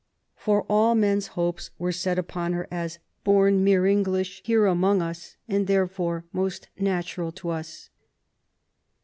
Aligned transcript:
For 0.35 0.65
all 0.67 0.95
men's 0.95 1.27
hopes 1.37 1.69
were 1.77 1.91
set 1.91 2.17
upon 2.17 2.53
her 2.53 2.67
as 2.71 2.97
'* 3.09 3.23
born 3.23 3.63
mere 3.63 3.85
English, 3.85 4.41
here 4.43 4.65
among 4.65 4.99
us, 4.99 5.35
and 5.47 5.67
therefore 5.67 6.25
most 6.37 6.69
natural 6.79 7.31
to 7.33 7.49
us 7.49 7.91